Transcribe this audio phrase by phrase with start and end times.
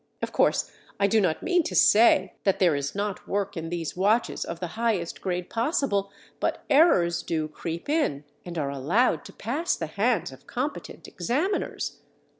[0.23, 3.95] Of course I do not mean to say that there is not work in these
[3.95, 9.33] watches of the highest grade possible, but errors do creep in and are allowed to
[9.33, 11.99] pass the hands of competent examiners.